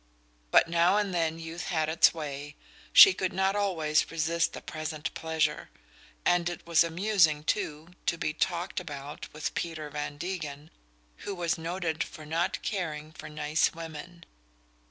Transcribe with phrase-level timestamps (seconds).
[0.49, 2.55] But now and then youth had its way
[2.91, 5.69] she could not always resist the present pleasure.
[6.25, 10.71] And it was amusing, too, to be "talked about" with Peter Van Degen,
[11.17, 14.25] who was noted for not caring for "nice women."